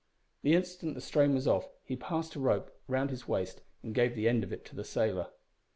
The 0.41 0.55
instant 0.55 0.95
the 0.95 0.99
strain 1.01 1.35
was 1.35 1.47
off, 1.47 1.69
he 1.83 1.95
passed 1.95 2.33
a 2.35 2.39
rope 2.39 2.75
round 2.87 3.11
his 3.11 3.27
waist 3.27 3.61
and 3.83 3.93
gave 3.93 4.15
the 4.15 4.27
end 4.27 4.43
of 4.43 4.51
it 4.51 4.65
to 4.65 4.75
the 4.75 4.83
sailor. 4.83 5.27